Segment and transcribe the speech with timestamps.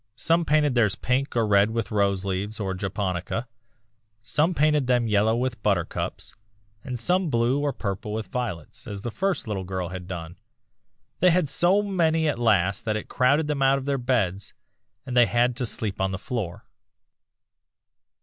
[0.15, 3.47] Some painted theirs pink or red with roseleaves or japonica,
[4.23, 6.33] some painted them yellow with buttercups,
[6.83, 10.39] and some blue or purple with violets, as the first little girl had done.
[11.19, 14.41] They had so many at last that it crowded them out of their bed,
[15.05, 16.65] and they had to sleep on the floor.